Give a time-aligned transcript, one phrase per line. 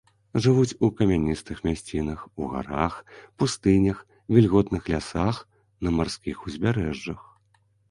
[0.43, 2.95] Жывуць у камяністых мясцінах, у гарах,
[3.45, 4.01] пустынях,
[4.37, 5.35] вільготных лясах,
[5.85, 7.21] на марскіх узбярэжжах.